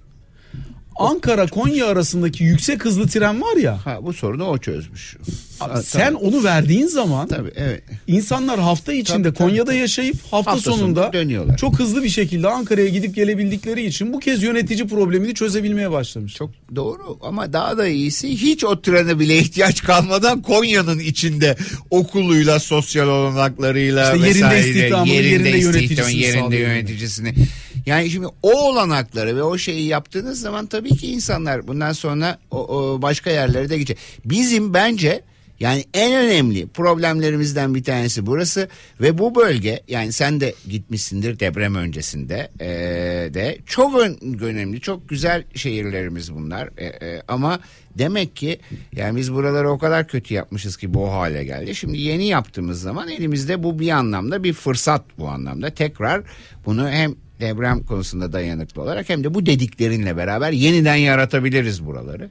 [0.96, 3.86] Ankara Konya arasındaki yüksek hızlı tren var ya.
[3.86, 5.16] Ha, bu sorunu o çözmüş.
[5.60, 7.84] Ha, Sen onu verdiğin zaman tabii evet.
[8.08, 9.78] insanlar hafta içinde Tabii, tabii, Konya'da tabii.
[9.78, 11.58] yaşayıp hafta, Hafta sonu sonunda dönüyorlar.
[11.58, 16.34] çok hızlı bir şekilde Ankara'ya gidip gelebildikleri için bu kez yönetici problemini çözebilmeye başlamış.
[16.34, 21.56] Çok doğru ama daha da iyisi hiç o trene bile ihtiyaç kalmadan Konya'nın içinde
[21.90, 27.34] okuluyla, sosyal olanaklarıyla İşte yerinde vesaire, istihdamını, yerinde istihdam, yöneticisini yerinde yöneticisini.
[27.86, 32.58] Yani şimdi o olanakları ve o şeyi yaptığınız zaman tabii ki insanlar bundan sonra o,
[32.67, 33.98] o başka yerlere de gidecek.
[34.26, 35.21] Bizim bence
[35.60, 38.69] yani en önemli problemlerimizden bir tanesi burası
[39.02, 45.10] ve bu bölge yani sen de gitmişsindir deprem öncesinde eee, de çok ön- önemli çok
[45.10, 47.60] güzel şehirlerimiz bunlar E, e, ama
[47.98, 48.60] demek ki
[48.95, 51.76] yani biz buraları o kadar kötü yapmışız ki bu hale geldi.
[51.76, 56.21] Şimdi yeni yaptığımız zaman elimizde bu bir anlamda bir fırsat bu anlamda tekrar
[56.65, 62.30] bunu hem deprem konusunda dayanıklı olarak hem de bu dediklerinle beraber yeniden yaratabiliriz buraları.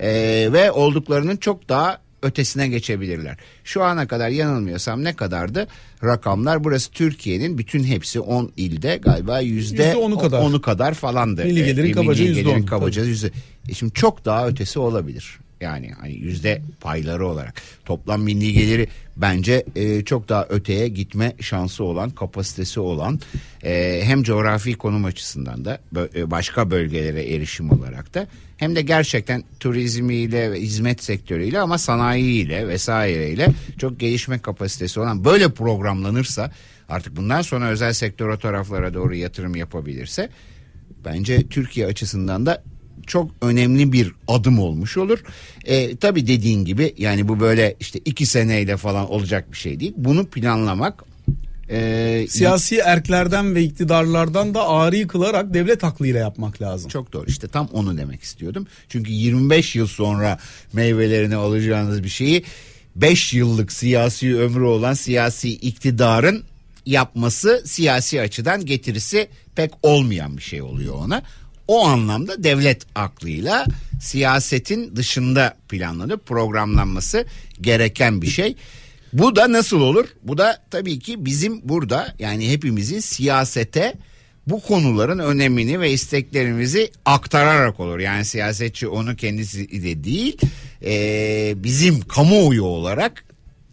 [0.00, 3.36] Ee, ve olduklarının çok daha ötesine geçebilirler.
[3.64, 5.66] Şu ana kadar yanılmıyorsam ne kadardı
[6.04, 10.38] rakamlar burası Türkiye'nin bütün hepsi 10 ilde galiba yüzde Yüzde onu kadar.
[10.40, 11.44] onu kadar falandı.
[11.44, 13.30] Milli gelirin Ee, kabaca yüzde gelirin on, kabaca yüzde.
[13.68, 15.38] E şimdi çok daha ötesi olabilir.
[15.62, 17.62] Yani hani yüzde payları olarak.
[17.84, 23.20] Toplam milli geliri bence e, çok daha öteye gitme şansı olan kapasitesi olan
[23.64, 25.78] e, hem coğrafi konum açısından da
[26.14, 32.68] e, başka bölgelere erişim olarak da hem de gerçekten turizmiyle ve hizmet sektörüyle ama sanayiyle
[32.68, 33.48] vesaireyle
[33.78, 36.52] çok gelişme kapasitesi olan böyle programlanırsa
[36.88, 40.28] artık bundan sonra özel sektör o taraflara doğru yatırım yapabilirse
[41.04, 42.62] bence Türkiye açısından da
[43.12, 45.18] çok önemli bir adım olmuş olur.
[45.64, 49.92] E, tabii dediğin gibi yani bu böyle işte iki seneyle falan olacak bir şey değil.
[49.96, 51.04] Bunu planlamak
[51.70, 56.90] e, Siyasi erklerden ve iktidarlardan da ağrı yıkılarak devlet aklıyla yapmak lazım.
[56.90, 58.66] Çok doğru işte tam onu demek istiyordum.
[58.88, 60.38] Çünkü 25 yıl sonra
[60.72, 62.44] meyvelerini alacağınız bir şeyi
[62.96, 66.44] 5 yıllık siyasi ömrü olan siyasi iktidarın
[66.86, 71.22] yapması siyasi açıdan getirisi pek olmayan bir şey oluyor ona.
[71.72, 73.66] O anlamda devlet aklıyla
[74.00, 77.26] siyasetin dışında planlanıp programlanması
[77.60, 78.56] gereken bir şey.
[79.12, 80.08] Bu da nasıl olur?
[80.22, 83.94] Bu da tabii ki bizim burada yani hepimizin siyasete
[84.46, 87.98] bu konuların önemini ve isteklerimizi aktararak olur.
[87.98, 90.36] Yani siyasetçi onu kendisi de değil
[90.84, 93.24] e, bizim kamuoyu olarak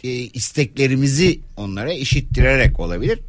[0.04, 3.20] e, isteklerimizi onlara işittirerek olabilir.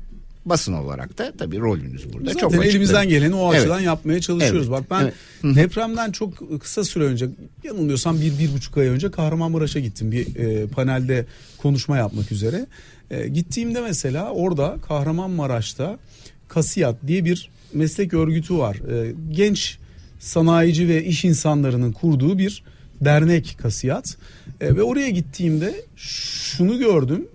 [0.50, 2.64] Basın olarak da tabii rolünüz burada Zaten çok açık.
[2.64, 3.60] elimizden geleni o Evet.
[3.60, 4.68] açıdan yapmaya çalışıyoruz.
[4.68, 4.80] Evet.
[4.80, 5.56] Bak ben Evet.
[5.56, 7.28] depremden çok kısa süre önce
[7.64, 11.26] yanılmıyorsam bir, bir buçuk ay önce Kahramanmaraş'a gittim bir e, panelde
[11.58, 12.66] konuşma yapmak üzere.
[13.10, 15.98] E, gittiğimde mesela orada Kahramanmaraş'ta
[16.48, 18.76] Kasiyat diye bir meslek örgütü var.
[18.76, 19.78] E, genç
[20.18, 22.62] sanayici ve iş insanlarının kurduğu bir
[23.00, 24.16] dernek Kasiyat.
[24.60, 27.26] E, ve oraya gittiğimde şunu gördüm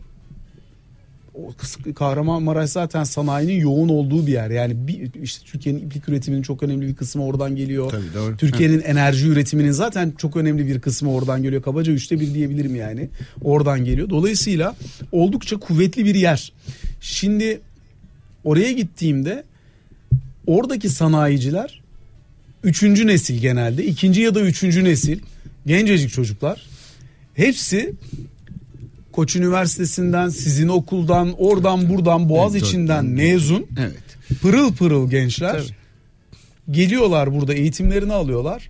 [1.37, 1.53] o
[1.93, 4.49] Kahramanmaraş zaten sanayinin yoğun olduğu bir yer.
[4.49, 7.89] Yani bir, işte Türkiye'nin iplik üretiminin çok önemli bir kısmı oradan geliyor.
[7.91, 8.37] Tabii, doğru.
[8.37, 11.61] Türkiye'nin enerji üretiminin zaten çok önemli bir kısmı oradan geliyor.
[11.61, 13.09] Kabaca üçte bir diyebilirim yani.
[13.43, 14.09] Oradan geliyor.
[14.09, 14.75] Dolayısıyla
[15.11, 16.53] oldukça kuvvetli bir yer.
[17.01, 17.61] Şimdi
[18.43, 19.43] oraya gittiğimde
[20.47, 21.81] oradaki sanayiciler
[22.63, 23.85] üçüncü nesil genelde.
[23.85, 25.19] ikinci ya da üçüncü nesil
[25.67, 26.65] gencecik çocuklar.
[27.33, 27.93] Hepsi
[29.15, 33.65] Koç Üniversitesi'nden, sizin okuldan, oradan buradan, Boğaz Evet, içinden mezun.
[33.79, 34.39] Evet.
[34.41, 35.63] Pırıl pırıl gençler.
[36.71, 38.69] Geliyorlar burada eğitimlerini alıyorlar.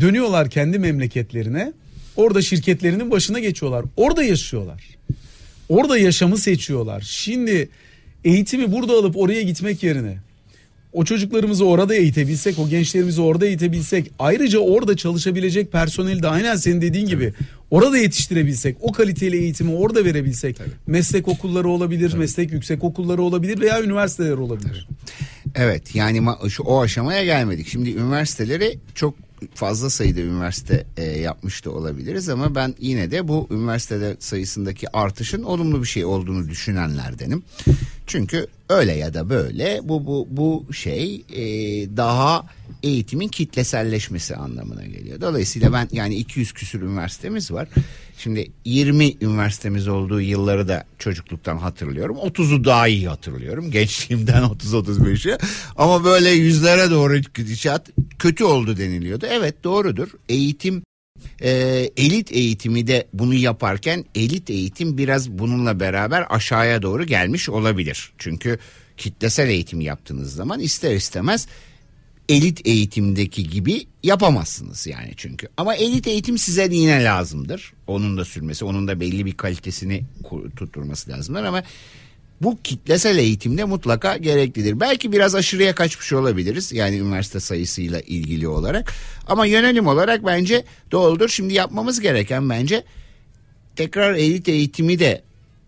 [0.00, 1.72] Dönüyorlar kendi memleketlerine.
[2.16, 3.84] Orada şirketlerinin başına geçiyorlar.
[3.96, 4.84] Orada yaşıyorlar.
[5.68, 7.00] Orada yaşamı seçiyorlar.
[7.00, 7.68] Şimdi
[8.24, 10.18] eğitimi burada alıp oraya gitmek yerine
[10.92, 16.80] o çocuklarımızı orada eğitebilsek, o gençlerimizi orada eğitebilsek, ayrıca orada çalışabilecek personeli de aynen senin
[16.80, 17.32] dediğin gibi
[17.70, 23.82] orada yetiştirebilsek, o kaliteli eğitimi orada verebilsek, meslek okulları olabilir, meslek yüksek okulları olabilir veya
[23.82, 24.88] üniversiteler olabilir.
[25.54, 27.68] Evet yani şu, o aşamaya gelmedik.
[27.68, 29.14] Şimdi üniversiteleri çok
[29.54, 35.42] fazla sayıda üniversite e, yapmış da olabiliriz ama ben yine de bu üniversitede sayısındaki artışın
[35.42, 37.42] olumlu bir şey olduğunu düşünenlerdenim.
[38.10, 41.42] Çünkü öyle ya da böyle bu bu bu şey e,
[41.96, 42.46] daha
[42.82, 45.20] eğitimin kitleselleşmesi anlamına geliyor.
[45.20, 47.68] Dolayısıyla ben yani 200 küsür üniversitemiz var.
[48.18, 52.16] Şimdi 20 üniversitemiz olduğu yılları da çocukluktan hatırlıyorum.
[52.16, 53.70] 30'u daha iyi hatırlıyorum.
[53.70, 55.38] Gençliğimden 30-35'e.
[55.76, 59.26] Ama böyle yüzlere doğru gidişat kötü oldu deniliyordu.
[59.30, 60.08] Evet doğrudur.
[60.28, 60.82] Eğitim
[61.42, 61.50] e,
[61.96, 68.12] elit eğitimi de bunu yaparken elit eğitim biraz bununla beraber aşağıya doğru gelmiş olabilir.
[68.18, 68.58] Çünkü
[68.96, 71.46] kitlesel eğitim yaptığınız zaman ister istemez
[72.28, 75.48] elit eğitimdeki gibi yapamazsınız yani çünkü.
[75.56, 77.72] Ama elit eğitim size yine lazımdır.
[77.86, 80.04] Onun da sürmesi, onun da belli bir kalitesini
[80.56, 81.62] tutturması lazımdır ama
[82.40, 84.80] bu kitlesel eğitimde mutlaka gereklidir.
[84.80, 88.92] Belki biraz aşırıya kaçmış olabiliriz yani üniversite sayısıyla ilgili olarak.
[89.26, 91.28] Ama yönelim olarak bence doğrudur.
[91.28, 92.84] Şimdi yapmamız gereken bence
[93.76, 95.22] tekrar elit eğitimi de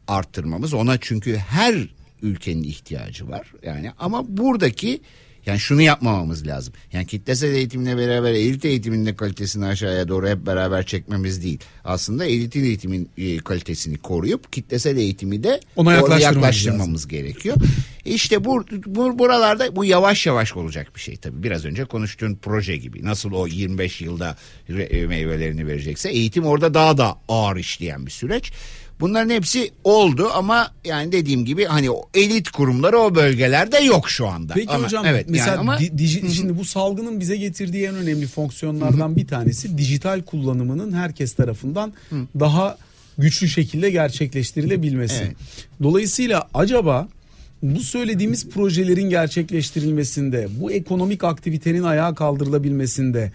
[0.08, 0.74] arttırmamız.
[0.74, 1.74] Ona çünkü her
[2.22, 3.52] ülkenin ihtiyacı var.
[3.62, 5.00] Yani ama buradaki
[5.46, 6.74] yani şunu yapmamamız lazım.
[6.92, 11.58] Yani kitlesel eğitimle beraber elit eğitimin de kalitesini aşağıya doğru hep beraber çekmemiz değil.
[11.84, 17.56] Aslında elitin eğitimin e, kalitesini koruyup kitlesel eğitimi de Ona yaklaştırmamız yaklaştırmamız gerekiyor.
[18.04, 21.42] İşte bu, bu buralarda bu yavaş yavaş olacak bir şey tabii.
[21.42, 23.04] Biraz önce konuştuğun proje gibi.
[23.04, 24.36] Nasıl o 25 yılda
[24.68, 28.52] e, meyvelerini verecekse eğitim orada daha da ağır işleyen bir süreç.
[29.02, 34.26] Bunların hepsi oldu ama yani dediğim gibi hani o elit kurumları o bölgelerde yok şu
[34.28, 34.54] anda.
[34.54, 37.94] Peki Ama- hocam evet, mesela yani ama di- diji- şimdi bu salgının bize getirdiği en
[37.94, 41.92] önemli fonksiyonlardan bir tanesi dijital kullanımının herkes tarafından
[42.40, 42.78] daha
[43.18, 45.22] güçlü şekilde gerçekleştirilebilmesi.
[45.22, 45.36] Evet.
[45.82, 47.08] Dolayısıyla acaba
[47.62, 53.32] bu söylediğimiz projelerin gerçekleştirilmesinde, bu ekonomik aktivitenin ayağa kaldırılabilmesinde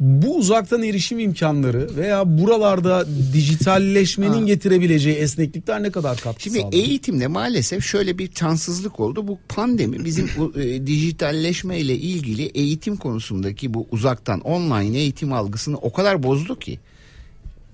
[0.00, 6.76] bu uzaktan erişim imkanları veya buralarda dijitalleşmenin getirebileceği esneklikler ne kadar katkı Şimdi sağladı?
[6.76, 9.28] eğitimde maalesef şöyle bir şanssızlık oldu.
[9.28, 15.76] Bu pandemi bizim bu, e, dijitalleşme ile ilgili eğitim konusundaki bu uzaktan online eğitim algısını
[15.76, 16.78] o kadar bozdu ki.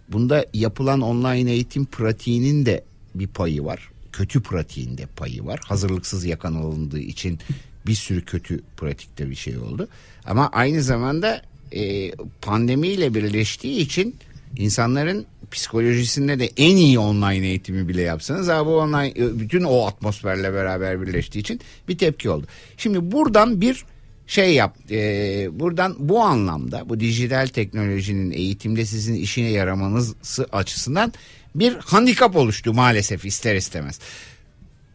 [0.09, 2.85] Bunda yapılan online eğitim pratiğinin de
[3.15, 3.91] bir payı var.
[4.13, 5.61] Kötü pratiğinde payı var.
[5.65, 7.39] Hazırlıksız yakalanıldığı için
[7.87, 9.89] bir sürü kötü pratikte bir şey oldu.
[10.25, 14.17] Ama aynı zamanda e, pandemiyle birleştiği için
[14.57, 20.53] insanların psikolojisinde de en iyi online eğitimi bile yapsanız abi online e, bütün o atmosferle
[20.53, 22.47] beraber birleştiği için bir tepki oldu.
[22.77, 23.85] Şimdi buradan bir
[24.27, 31.13] şey yap e, buradan bu anlamda bu dijital teknolojinin eğitimde sizin işine yaramanızı açısından
[31.55, 34.01] bir handikap oluştu maalesef ister istemez.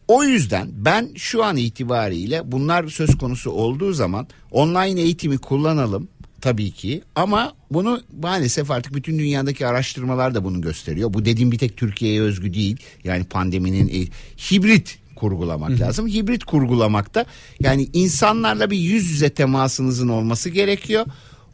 [0.08, 6.08] O yüzden ben şu an itibariyle bunlar söz konusu olduğu zaman online eğitimi kullanalım
[6.42, 11.14] tabii ki ama bunu maalesef artık bütün dünyadaki araştırmalar da bunu gösteriyor.
[11.14, 12.76] Bu dediğim bir tek Türkiye'ye özgü değil.
[13.04, 14.08] Yani pandeminin e,
[14.50, 16.06] hibrit kurgulamak lazım.
[16.06, 17.26] Hibrit kurgulamakta
[17.60, 21.06] yani insanlarla bir yüz yüze temasınızın olması gerekiyor.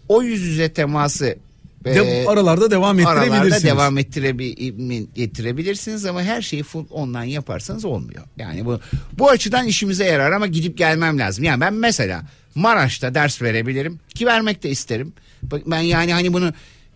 [0.09, 1.39] O yüz yüze teması
[1.85, 3.35] De, aralarda devam ettirebilirsiniz.
[3.43, 8.23] Aralarda devam ettirebi- ettirebilirsiniz ama her şeyi full online yaparsanız olmuyor.
[8.37, 8.81] Yani bu
[9.13, 11.45] bu açıdan işimize yarar ama gidip gelmem lazım.
[11.45, 12.23] Yani ben mesela
[12.55, 15.13] Maraş'ta ders verebilirim ki vermek de isterim.
[15.43, 16.53] Bak Ben yani hani bunu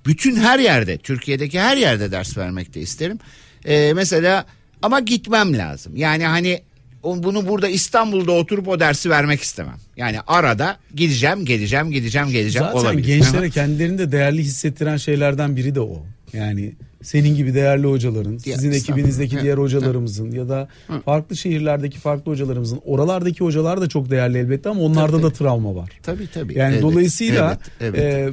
[0.06, 3.18] bütün her yerde Türkiye'deki her yerde ders vermek de isterim.
[3.64, 4.46] Ee, mesela
[4.82, 5.96] ama gitmem lazım.
[5.96, 6.62] Yani hani
[7.04, 9.76] bunu burada İstanbul'da oturup o dersi vermek istemem.
[9.96, 13.04] Yani arada gideceğim, geleceğim, gideceğim, geleceğim Zaten olabilir.
[13.06, 16.02] gençlere Ama- kendilerini de değerli hissettiren şeylerden biri de o.
[16.32, 18.76] Yani senin gibi değerli hocaların, sizin estağfurullah.
[18.76, 20.68] ekibinizdeki diğer hocalarımızın ya da
[21.04, 25.38] farklı şehirlerdeki farklı hocalarımızın, oralardaki hocalar da çok değerli elbette ama onlarda Tabii, da tabii.
[25.38, 25.90] travma var.
[26.02, 26.58] Tabii tabii.
[26.58, 28.32] Yani Evet, dolayısıyla evet, evet.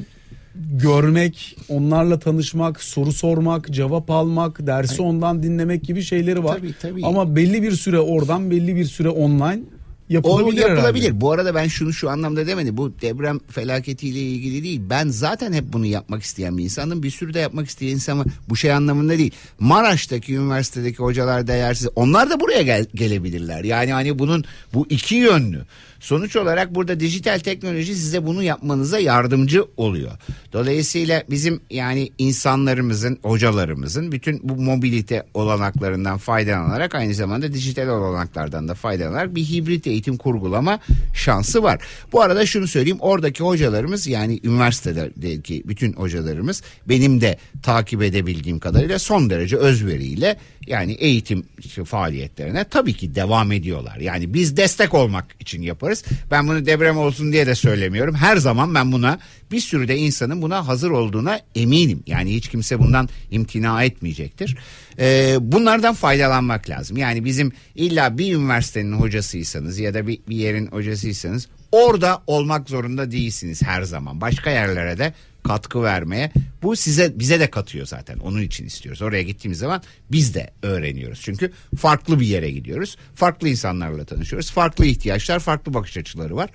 [0.54, 6.56] görmek, onlarla tanışmak, soru sormak, cevap almak, dersi ondan dinlemek gibi şeyleri var.
[6.56, 7.06] Tabii, tabii.
[7.06, 9.60] Ama belli bir süre oradan, belli bir süre online
[10.08, 10.60] yapılabilir.
[10.60, 11.04] yapılabilir.
[11.04, 11.20] herhalde.
[11.20, 12.76] Bu arada ben şunu şu anlamda demedim.
[12.76, 14.80] Bu deprem felaketiyle ilgili değil.
[14.90, 17.02] Ben zaten hep bunu yapmak isteyen bir insanım.
[17.02, 18.26] Bir sürü de yapmak isteyen insanım.
[18.48, 19.32] Bu şey anlamında değil.
[19.58, 21.88] Maraş'taki üniversitedeki hocalar değersiz.
[21.96, 23.64] Onlar da buraya gel- gelebilirler.
[23.64, 25.62] Yani hani bunun bu iki yönlü.
[26.00, 30.10] Sonuç olarak burada dijital teknoloji size bunu yapmanıza yardımcı oluyor.
[30.52, 38.74] Dolayısıyla bizim yani insanlarımızın, hocalarımızın bütün bu mobilite olanaklarından faydalanarak aynı zamanda dijital olanaklardan da
[38.74, 40.80] faydalanarak bir hibrit eğitim kurgulama
[41.14, 41.80] şansı var.
[42.12, 48.98] Bu arada şunu söyleyeyim oradaki hocalarımız yani üniversitedeki bütün hocalarımız benim de takip edebildiğim kadarıyla
[48.98, 51.44] son derece özveriyle yani eğitim
[51.84, 53.96] faaliyetlerine tabii ki devam ediyorlar.
[53.96, 56.04] Yani biz destek olmak için yaparız.
[56.30, 58.14] Ben bunu deprem olsun diye de söylemiyorum.
[58.14, 59.18] Her zaman ben buna
[59.52, 62.02] bir sürü de insanın buna hazır olduğuna eminim.
[62.06, 64.56] Yani hiç kimse bundan imtina etmeyecektir.
[64.98, 66.96] Ee, bunlardan faydalanmak lazım.
[66.96, 73.10] Yani bizim illa bir üniversitenin hocasıysanız ya da bir, bir yerin hocasıysanız orada olmak zorunda
[73.10, 74.20] değilsiniz her zaman.
[74.20, 75.12] Başka yerlere de
[75.44, 80.34] katkı vermeye bu size bize de katıyor zaten onun için istiyoruz oraya gittiğimiz zaman biz
[80.34, 86.36] de öğreniyoruz çünkü farklı bir yere gidiyoruz farklı insanlarla tanışıyoruz farklı ihtiyaçlar farklı bakış açıları
[86.36, 86.50] var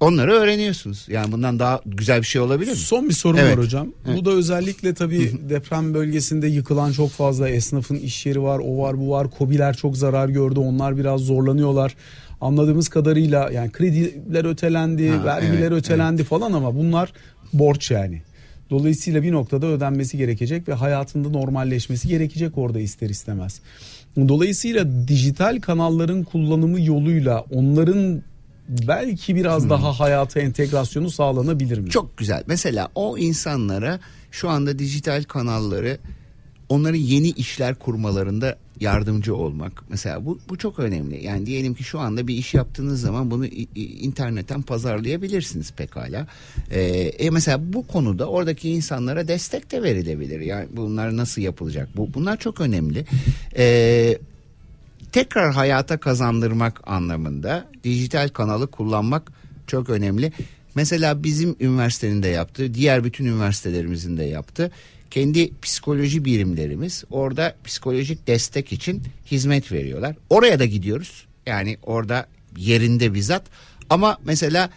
[0.00, 2.76] onları öğreniyorsunuz yani bundan daha güzel bir şey olabilir mi?
[2.76, 3.56] Son bir sorum Evet.
[3.56, 3.88] var hocam.
[4.16, 8.98] Bu da özellikle tabii deprem bölgesinde yıkılan çok fazla esnafın iş yeri var, o var,
[8.98, 9.30] bu var.
[9.30, 10.60] Kobiler çok zarar gördü.
[10.60, 11.94] Onlar biraz zorlanıyorlar.
[12.40, 17.12] Anladığımız kadarıyla yani krediler ötelendi, Ha, vergiler evet, ötelendi falan ama bunlar
[17.54, 18.22] borç yani.
[18.70, 23.60] Dolayısıyla bir noktada ödenmesi gerekecek ve hayatında normalleşmesi gerekecek orada ister istemez.
[24.16, 28.22] Dolayısıyla dijital kanalların kullanımı yoluyla onların
[28.68, 31.90] belki biraz daha hayata entegrasyonu sağlanabilir mi?
[31.90, 32.44] Çok güzel.
[32.46, 35.98] Mesela o insanlara şu anda dijital kanalları
[36.68, 39.84] onların yeni işler kurmalarında yardımcı olmak.
[39.88, 41.24] Mesela bu, bu çok önemli.
[41.24, 46.26] Yani diyelim ki şu anda bir iş yaptığınız zaman bunu internetten pazarlayabilirsiniz pekala.
[46.70, 46.80] Ee,
[47.18, 50.40] e mesela bu konuda oradaki insanlara destek de verilebilir.
[50.40, 51.88] Yani bunlar nasıl yapılacak?
[51.96, 53.04] Bu bunlar çok önemli.
[53.56, 54.18] Ee,
[55.12, 59.32] tekrar hayata kazandırmak anlamında dijital kanalı kullanmak
[59.66, 60.32] çok önemli.
[60.74, 64.70] Mesela bizim üniversitenin de yaptığı, diğer bütün üniversitelerimizin de yaptığı
[65.10, 70.16] kendi psikoloji birimlerimiz orada psikolojik destek için hizmet veriyorlar.
[70.30, 71.26] Oraya da gidiyoruz.
[71.46, 73.42] Yani orada yerinde bizzat
[73.90, 74.70] ama mesela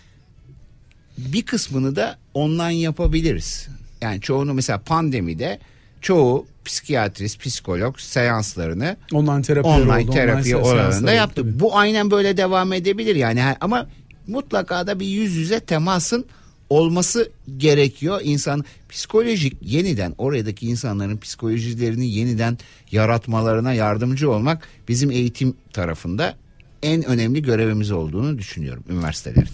[1.18, 3.68] bir kısmını da online yapabiliriz.
[4.02, 5.60] Yani çoğunu mesela pandemide
[6.02, 11.42] çoğu psikiyatrist, psikolog seanslarını Online terapi online oldu, terapi online oranında yaptı.
[11.42, 11.60] tabii.
[11.60, 13.88] Bu aynen böyle devam edebilir yani ama
[14.28, 16.26] mutlaka da bir yüz yüze temasın
[16.70, 18.22] olması gerekiyor.
[18.24, 22.58] İnsan psikolojik yeniden oradaki insanların psikolojilerini yeniden
[22.92, 26.36] yaratmalarına yardımcı olmak bizim eğitim tarafında
[26.84, 29.50] en önemli görevimiz olduğunu düşünüyorum üniversitelerin.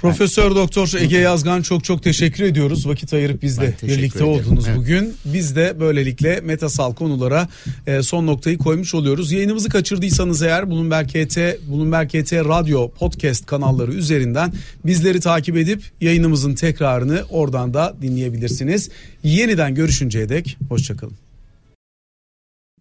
[0.00, 2.88] Profesör Doktor Ege Yazgan çok çok teşekkür ediyoruz.
[2.88, 4.32] Vakit ayırıp bizle birlikte ederim.
[4.32, 4.78] oldunuz Evet.
[4.78, 5.14] bugün.
[5.24, 7.48] Biz de böylelikle metasal konulara
[7.86, 9.32] e, son noktayı koymuş oluyoruz.
[9.32, 11.36] Yayınımızı kaçırdıysanız eğer Bloomberg KT,
[11.70, 14.52] Bloomberg KT Radyo podcast kanalları üzerinden
[14.84, 18.90] bizleri takip edip yayınımızın tekrarını oradan da dinleyebilirsiniz.
[19.22, 21.14] Yeniden görüşünceye dek hoşçakalın.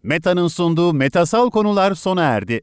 [0.03, 2.61] Meta'nın sunduğu metasal konular sona erdi.